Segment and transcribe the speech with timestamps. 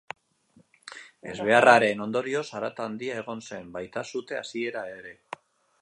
[1.33, 5.15] Ezbeharraren ondorioz, zarata handia egon zen, baita sute hasiera ere.